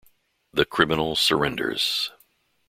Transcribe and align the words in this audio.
The 0.51 0.65
criminal 0.65 1.15
surrenders. 1.15 2.09